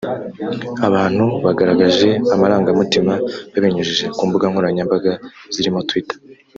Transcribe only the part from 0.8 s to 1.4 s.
Abantu